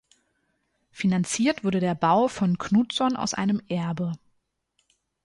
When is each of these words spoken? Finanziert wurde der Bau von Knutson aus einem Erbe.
Finanziert 0.89 1.63
wurde 1.63 1.79
der 1.79 1.93
Bau 1.93 2.27
von 2.27 2.57
Knutson 2.57 3.15
aus 3.15 3.35
einem 3.35 3.61
Erbe. 3.67 4.13